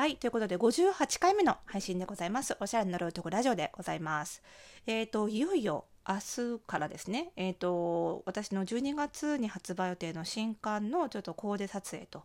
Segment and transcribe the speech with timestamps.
[0.00, 0.16] はい。
[0.16, 2.56] ということで、58回目の配信でございます。
[2.58, 4.42] おしゃれの呪いとこラジオでございます。
[4.86, 6.14] えっ、と、いよいよ明
[6.56, 12.22] 日からですね、えっ、と、私の12月に発売予定の新刊のちょっとコーデ撮影と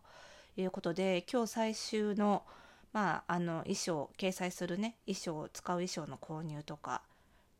[0.56, 2.44] いうことで、今日最終の、
[2.94, 7.02] まあ、あの、衣装、掲載するね、衣装を使う衣装の購入とか、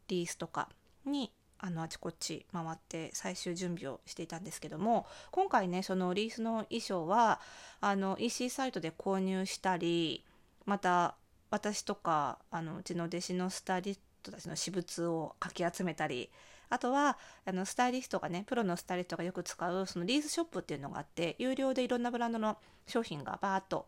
[0.09, 0.71] リースとか
[1.05, 7.40] に、あのあちこち回って最終準備をしていたんですけども今回ねそのリースの衣装は
[7.80, 10.25] あの EC サイトで購入したり
[10.64, 11.14] また
[11.50, 16.31] 私とかあのうちの弟子のスタイリストたちの私物をかき集めたり
[16.68, 23.86] あとはあのスタイリストがねプロのスタイリストがよく使うそのリースショップっていうのがあって有料でいろんなブランドの商品がバーッと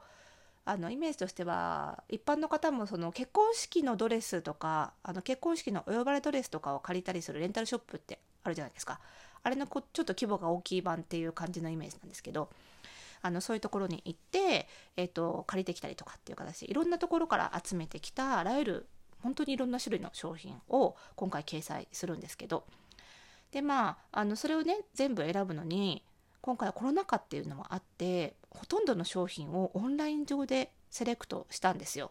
[0.69, 9.01] あのイメージとしては一般の方もその結婚式のドレスとかあの結婚式のお呼ばれドレスとかを借りたりするレンタルショップってあるじゃないですか。
[9.43, 12.51] あれのこちょっと規模が大きい版っていう感じのイメージなんですけど
[13.23, 14.69] あのそういうところに行って、
[14.99, 18.89] えー、と借りてきたりとかっていう形いろんなところから集めてきたあらゆる
[19.23, 22.65] 本当にいろんな種類の商品を今回掲載するんですけど。
[23.53, 26.05] でまああのそれをね全部選ぶのに
[26.43, 32.11] 今回はコロナ禍っていうのもあってほとんどの商品をオンライン上でセレクトしたんですよ。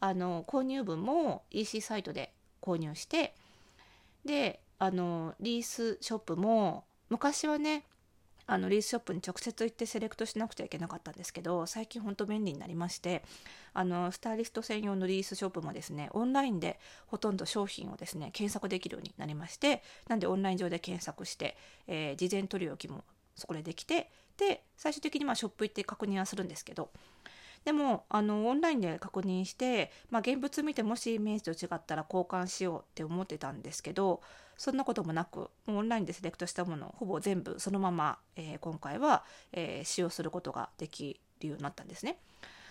[0.00, 3.34] あの購入分も EC サイトで購入して
[4.24, 7.84] であのリースショップも昔はね
[8.46, 13.22] あのリースショップに直接行ってセレクトしなくちゃいけなかったんですけど最近ほんと便利になりまして
[13.74, 23.04] あのスタイリスト専用のリースショップもですねオンラインでほとんど商品をですね検索できるようになりましてなんでオンライン上で検索して、えー事前取り置きも
[23.36, 26.90] そこでできてで最終的にまあショップ行って確認はするんですけど
[27.64, 34.22] でもあのオンラインで確認して、まあ、現物見てもしイメージと違ったら交換しようって思ってたんですけど
[34.56, 42.18] そんなこともなくもうオンラインでセレクトしたものをほぼ全部そのまま、えー今回は、えー使用することができるようになったんですね。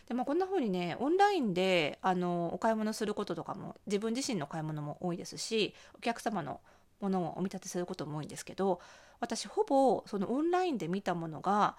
[0.07, 6.61] でまあ、こんな風にねオンラインであのお買い物することとかも自分自身の買い物も多いですしお客様の
[6.99, 8.81] ものをお見立てすることも多いんですけど
[9.19, 11.75] 私ほぼそのオンラインで見たものが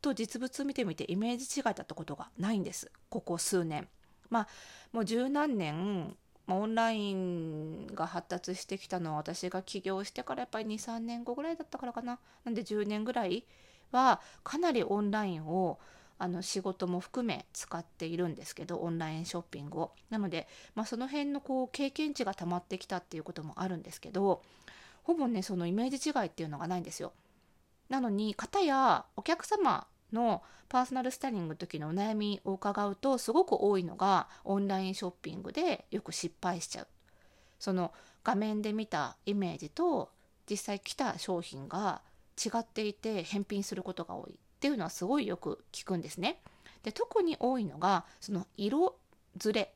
[0.00, 2.90] と実物見てみてイメージ違いだったことがないんです。
[3.08, 3.88] ここ数年。
[4.30, 4.48] まあ
[4.92, 6.16] もう十何年
[6.48, 12.18] オンラインが発達してきたのは私が起業してからやっぱり23年後ぐらいだったからかな。
[12.44, 13.46] なんで10年ぐらい
[13.92, 15.78] はかなりオンラインを
[16.18, 19.92] あの仕事も含め使っているんですけどオンラインショッピングを。
[20.10, 24.42] なので、まあ、その辺のこう経験値が溜まってきたっていうこともあるんですけど
[25.02, 27.12] ほぼねそのイメージ違いっていうのがないんですよ。
[27.88, 36.86] なのに方やお客様のパーソナルスタイリングの時のお悩みを伺うとすごく多いのがオンラインショッピングでよく失敗しちゃう。
[37.58, 37.92] その
[38.24, 40.10] 画面で見たイメージと
[40.48, 42.02] 実際来た商品が
[42.42, 44.32] 違っていて返品することが多い。
[44.32, 46.40] っていうのはすごいよく聞くんですね。
[46.82, 48.96] で特に多いのがその色
[49.36, 49.72] ずれ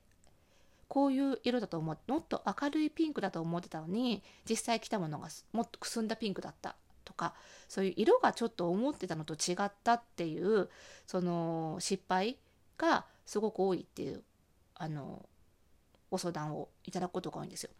[0.88, 7.34] こういう色だと思うもっと明るいピンクだと思ってたのに実際来たものがもっとくすんだピンクだったとか
[7.68, 10.68] そういう色がちょっと思ってたのと違ったっていう
[11.06, 12.36] その失敗
[12.78, 14.22] がすごく多いっていう
[14.74, 15.26] あの
[16.10, 17.70] ご相談をいただくことが多いんですよ。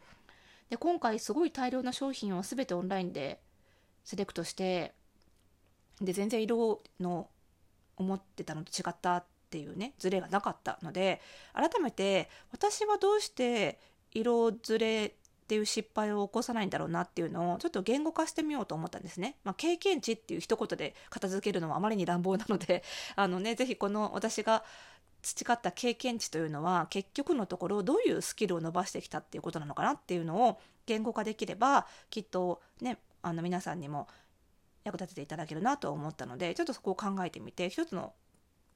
[0.70, 3.40] で今回すごい大量な商品を全てオンラインで
[4.04, 4.94] セレクトして
[6.00, 7.28] で全然色の
[7.96, 11.20] 思ってたのと違ったっっていうねズレがなかったので
[11.54, 13.78] 改めて私はどうして
[14.12, 15.14] 色ずれ
[15.46, 19.36] っていう失敗を起こさないんだろうなっていうのをちょっと言語化してみようと思ったんですね。
[19.44, 22.82] まあ、経験値っていう一言で片付けるのはあまりに乱暴なので
[23.14, 24.64] あのねぜひこの私が
[25.22, 34.08] 培った経験値というのは結局のところどういうスキルを伸ばしてきたっていうことなのかなっていうのを言語化できればきっとねあの皆さんにも
[34.82, 38.14] 役立てていただけるなと思ったのでちょっとそこを考えてみて一つの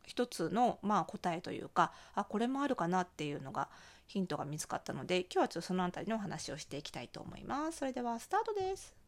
[0.07, 3.69] 一つのまあ答えというかあこれもあるかなっていうのが
[4.07, 7.79] ヒントが見つかったので今日はちょっとその辺りのお話をしていきたいと思います。
[7.79, 9.00] それではスタートです。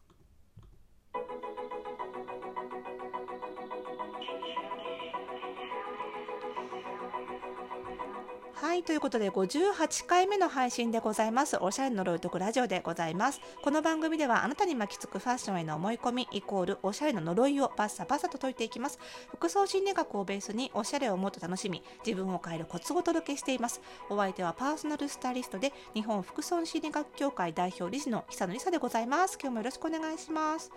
[8.62, 11.56] はい、ということで58回目の配信でございます。
[11.60, 13.40] おしゃれの呪いとくラジオでございます。
[13.60, 19.00] この番組ではあなたに巻きつくファッションへの思い込みイコールおしゃれの呪いをバッサバサと解いていきます。
[19.32, 23.80] 服装心理学をベースにおしゃれをもっと楽しみ、自分を変えるコツをお届けしています。
[24.08, 29.38] お相手はパーソナルスタイリストで日本服装心理学協会代表理事の久野里沙でございます。
[29.42, 30.70] 今日もよろしくお願いします。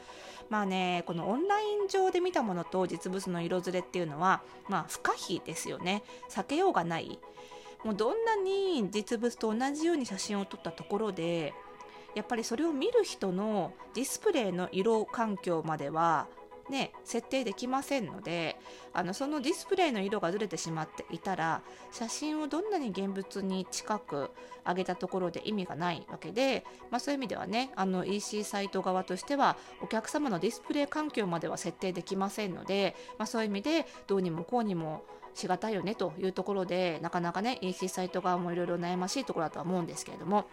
[0.50, 6.02] まあね、このオンライン上で見たものと実物の色ずれっていうのは、まあ不可避ですよね。
[6.32, 7.20] 避けようがない。
[7.86, 11.54] もうどんなに実物と同じように写真を撮ったところで
[12.16, 16.28] やっぱりそれを見る人のディスプレイの色環境までは
[16.70, 18.58] ね、設定できませんので
[18.92, 24.32] あのそのディスプレイの色がずれてしまっていたら写真をどんなに現物に近く
[24.66, 35.04] 上げたところで意味がないわけで、まあ、そういう意味ではねあの EC サイト側としてはお客様のディスプレイ環境までは設定できませんので、まあ、そういう意味でどうにもこうにも
[35.36, 40.46] しがたいよねというところでなかなかね EC サイト側もいろいろ悩ましいところだとは思うんですけれども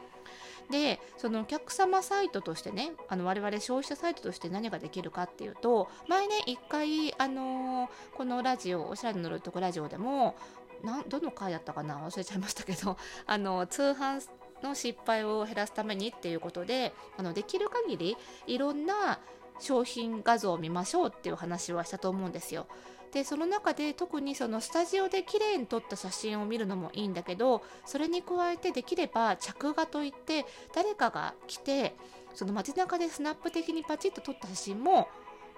[0.73, 10.35] でそのお客様サイトとしてねあの我々消費者サイトとして何ができるかっていうと前ね一回、あのー、このラジオおしゃれの乗るとこラジオでも
[10.83, 12.97] などの回だったかな忘れちゃいましたけど
[13.27, 14.27] あの通販
[14.63, 18.17] の失敗を減らすためにっていうことであのできる限り
[18.47, 19.21] いろんな
[19.61, 22.67] 商品画像を見ましょうっていう話はしたと思うんですよ。
[23.13, 31.95] でその中で特にそのスタジオで綺麗に撮った写真を見るのもいいんだけどそれに加えてできれば着画といって誰かが来て
[32.35, 35.09] その街中でスナップ的にパチッと撮った写真も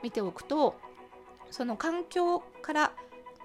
[0.03, 0.75] 見ておくと
[1.51, 2.93] その環境から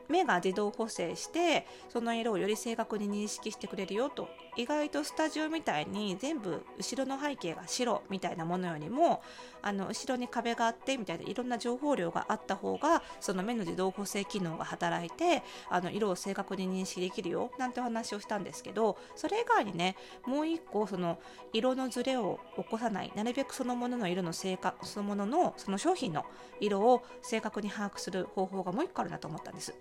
[0.10, 4.28] 目が自動補正してその色をより正確に認識してくれるよと
[4.60, 9.24] 意外とスタジオみたいに全部後ろの背景が白みたいなものよりも
[9.62, 19.96] あの後ろに壁があってみたいないろんな情報量があった方がその目の自動補正機能が働いてあの色を正確に認識できるよなんてお話をしたんですけどそれ以外にね
[20.26, 21.20] もう一個その
[21.54, 26.26] 色のズレを起こさないなるべくそのものの色の正確そのもののその商品の
[26.60, 29.74] 色を正確に把握する方法がもう一個あるなと思ったんです。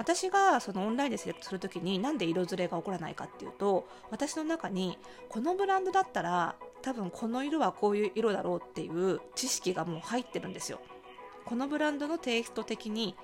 [0.00, 4.98] 私がそのオンラインでセレクトする時になんで色ずれが起こらないかっていうと私の中に
[5.28, 10.80] このブランドだったら多分この色はこういう色だろうっていう知識がもう入ってるんですよ。
[11.44, 13.14] このブランドのテイスト的に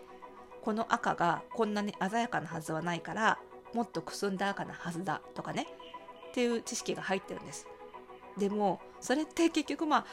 [0.61, 3.39] この赤がこんなに鮮やかなはずはないから
[3.73, 5.67] もっとくすんだ赤なはずだとかね
[6.29, 7.67] っていう知識が入ってるんです。
[8.37, 10.07] でもそれって結局まあ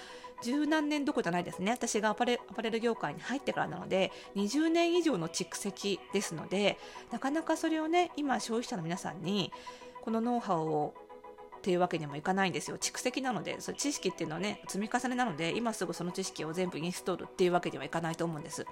[0.43, 1.71] 十何年どころじゃないですね。
[1.71, 6.77] 私がアパレアパレル業界に入ってからなので20年以上の蓄積ですので
[7.11, 9.51] なかなかそれをね今消費者の皆さんに
[10.01, 10.93] このノウハウを
[11.57, 12.77] っていうわけにもいかないんですよ。
[12.77, 18.65] 蓄積なのでそれ知識っていうのはね積み重ねなので今すぐその知識を全部インストールっていうわけにはいかないと思うんです。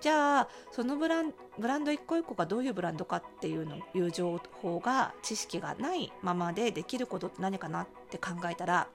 [0.00, 8.88] じゃあそのブランブランド一個一個がどういうブランドかっていうのいう情報が知識がないままでできることって何かなって考えたら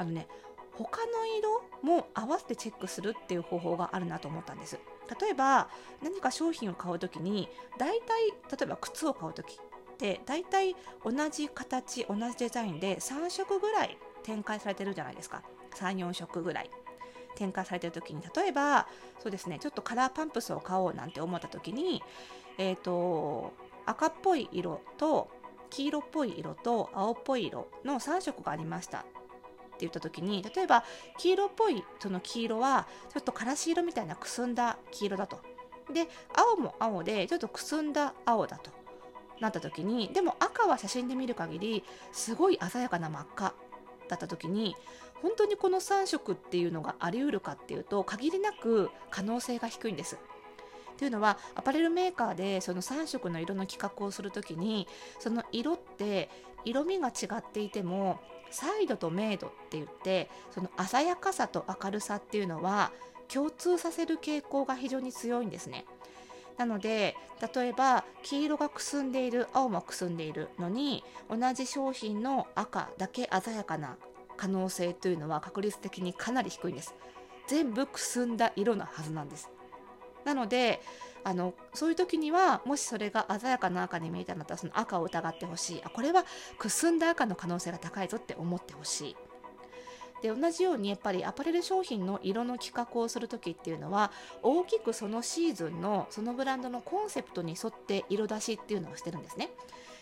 [0.00, 0.26] あのね
[0.72, 4.78] 他の色も合わせてチェックするっていう方法があるなと思ったんです。
[5.20, 5.68] 例えば
[6.02, 9.58] 何か商品を買う時に大体例えば靴を買う時
[9.92, 10.74] って大体
[11.04, 15.42] 同じ形同じデザインで3色ぐらい展開されてるじゃないですか。
[15.74, 16.70] 34色ぐらい
[17.36, 18.88] 展開されてる時に例えば
[19.18, 22.02] そうですねちょっとカラーパンプスを買おうなんて思った時に
[22.56, 23.52] えっ、ー、と
[23.84, 25.28] 赤っぽい色と
[25.68, 29.04] 黄色っぽい色と青っぽい色の3色がありました。
[29.80, 30.84] 言った時に例えば
[31.18, 35.40] 黄色っぽいその黄色はちょっとからし色みたいなくすんだ黄色だと
[35.92, 38.70] で青も青でちょっとくすんだ青だと
[39.40, 43.54] なった時にでも赤は写真で見る限りすごい鮮やかな真っ赤
[44.08, 44.76] だった時に
[45.22, 50.18] 本当にこの3色っていうのがあり得るかっていうと限りなく可能性が低いんです。
[50.98, 54.86] というのはアパレルメーカーでその3色の色の企画をする時に
[55.18, 56.28] その色って
[56.66, 62.92] 色味が違っていてもサイドと明度って言ってその鮮やかさと明るさっていうのは
[63.28, 65.84] 共通させる傾向が非常に強いんですね。
[66.58, 67.16] なので
[67.54, 73.96] 例えば黄色がくすんでいる青もくすんでいるのに同じ商品の赤だけ鮮やかな
[74.36, 76.94] 可能性というのは確率的にかなり低いんです。
[77.46, 79.50] 全部くすんだ色なはずなんです。
[80.24, 80.82] なので
[81.24, 86.24] あのそういう時にはもしそれが鮮やかな赤に見えたんだったらその赤を疑ってほしいあこれは
[86.58, 89.16] くすんだ赤の可能性が高いぞって思ってほしい。
[90.22, 94.12] で同じようにやっぱりアパレル商品の色の企画をする時っていうのは
[94.42, 99.50] 大きくそのシーズンのそのブランドのコンセプトに沿って色出しっていうのをしてるんですね。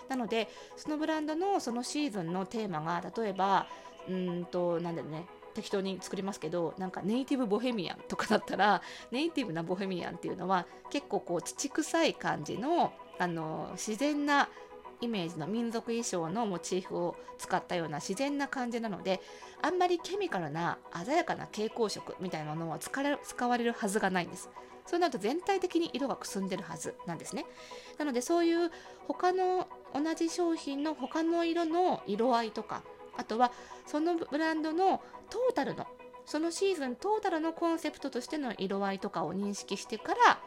[0.09, 3.69] なのでそのブランドのそのシーズンのテーマが例えば
[4.09, 5.27] うんとなんだろうね
[5.59, 14.49] 適当に作りますけどなんかネイティブボヘミアンとかだったらネイティブなボヘミアンっていうのは結構こう乳臭い感じのあの自然な
[15.00, 19.21] イメージの民族衣装のモチーフを使ったような自然な感じなので
[19.61, 24.49] あんまりケミカルな鮮やかな蛍光色みたいなものは使われるはずがないんです。
[24.87, 27.45] そうなると全体的に色がくすんでるはずなんですね。
[27.99, 28.71] なのでそういう
[29.09, 32.83] 他の同じ商品の他の色の色合いとか
[33.19, 33.53] あとは
[33.85, 35.87] そのブランドのトータルの
[36.25, 40.39] そのシーズントータルのコンセプトとしての色合いとかを認識してから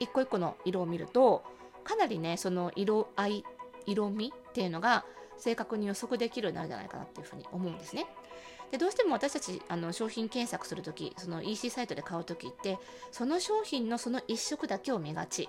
[0.00, 1.44] 一個一個の色を見ると
[1.84, 3.44] かなりねその色合い
[3.86, 5.04] 色味っていうのが
[5.38, 8.06] 正確に予測できるようになるんじゃないかなっていうふうに思うんですね。
[8.70, 12.78] でどうしても私たちあの商品検索するときその EC サイトで買うときって
[13.12, 15.48] その商品のその1色だけを見がち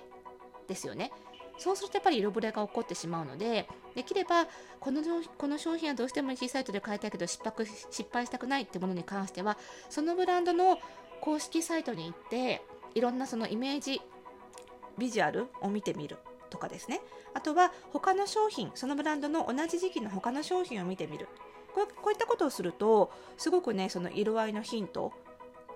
[0.68, 1.12] ですよね。
[1.60, 4.46] そうするとやっぱり色ぶれが起こってしまうのでできれば
[4.80, 5.02] この
[5.36, 9.58] この商品はどうしても EC サイトで買いたいけど失敗失敗したくないってものに関しては
[9.90, 10.78] そのブランドの
[11.20, 12.62] 公式サイトに行って
[12.94, 14.00] いろんなそのイメージ
[14.96, 16.16] ビジュアルを見てみる
[16.48, 17.00] とかですね。
[17.34, 21.28] あとは他の商品そのブランドの同じ時期の他の商品を見てみる。
[21.74, 25.12] こうこういったことをするとすごくねその色合いのヒント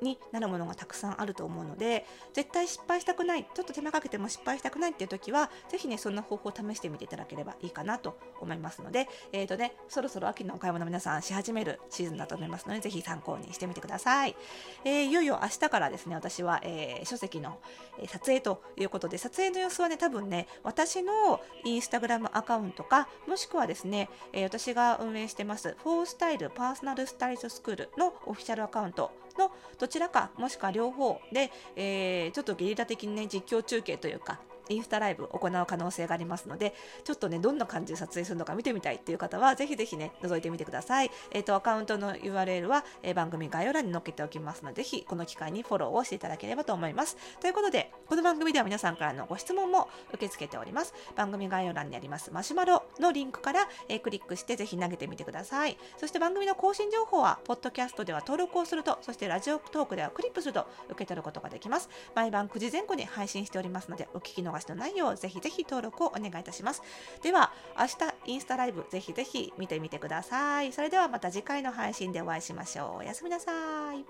[0.02, 14.36] になるものがたくさんあると思うので絶対失敗したくないちょっと手間かけても失敗したくないっていう時は是非ねそんな方法を試してみていただければいいかなと思いますのでえーとねそろそろ秋のお買い物皆さんし始めるシーズンだと思いますので是非参考にしてみてください、
[14.84, 17.58] えー、いよいよ明日からですね私は、えー、書籍の、
[18.06, 41.10] 撮影ということで撮影の様子はね多分ね私のインスタグラムアカウントかもしくはですね、えー、私が運営してますフォースタイルパーソナルスタイリストスクールのオフィシャルアカウントのどちらかもしくは両方で、えー、ちょっとゲリラ的にね実況中継というかインスタライブ行う可能性がありますので、ちょっとね、どんな感じで撮影するのか見てみたいっていう方は、ぜひぜひね、覗いてみてください。
[41.30, 47.16] えっ、ー、と、アカウントの URL は、えー、番組概要欄に載っけておきますので、ぜひこの機会にフォローをしていただければと思います。
[47.40, 50.94] ということで、この番組では皆さんからのご質問も受け付けております。
[51.16, 55.76] 番組概要欄にありますマシュマロのリンクから、えー、クリックしてぜひ投げてみてください。
[55.96, 61.88] そして番組の更新情報は、ポッドキャストでは登録をすると、そしてラジオトークではクリップすると受け取ることができます。
[62.14, 66.82] 毎晩9時前後に配信しておりますので、お聞きの逃しのないよう、ぜひぜひ登録をお願いいたします。
[67.22, 70.72] では、明日インスタライブぜひぜひ見てみてください。
[70.72, 72.98] それではまた次回の配信でお会いしましょう。
[72.98, 73.52] おやすみなさ
[73.94, 74.04] い。